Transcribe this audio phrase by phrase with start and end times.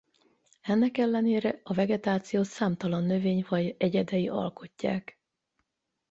[0.61, 5.19] Ennek ellenére a vegetációt számtalan növényfaj egyedei alkotják.